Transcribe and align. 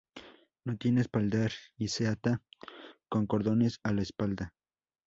No 0.65 0.75
tiene 0.77 1.01
espaldar 1.01 1.51
y 1.77 1.89
se 1.89 2.07
ata 2.07 2.41
con 3.07 3.27
cordones 3.27 3.79
a 3.83 3.93
la 3.93 4.01
espalda. 4.01 4.55